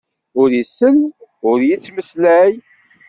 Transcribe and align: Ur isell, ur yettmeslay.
Ur 0.41 0.49
isell, 0.61 0.99
ur 1.49 1.59
yettmeslay. 1.69 2.53